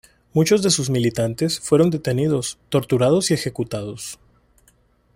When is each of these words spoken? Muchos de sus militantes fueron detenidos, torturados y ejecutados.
Muchos 0.33 0.63
de 0.63 0.71
sus 0.71 0.89
militantes 0.89 1.59
fueron 1.59 1.91
detenidos, 1.91 2.57
torturados 2.69 3.29
y 3.29 3.35
ejecutados. 3.35 4.17